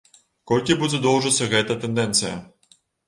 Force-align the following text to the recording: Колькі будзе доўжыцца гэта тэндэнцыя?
Колькі 0.51 0.77
будзе 0.79 1.01
доўжыцца 1.05 1.49
гэта 1.53 1.77
тэндэнцыя? 1.85 2.33